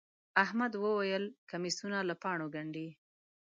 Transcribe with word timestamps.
احمد 0.43 0.73
وويل: 0.83 1.23
کمیسونه 1.51 1.97
له 2.09 2.15
پاڼو 2.21 2.47
گنډي. 2.55 2.87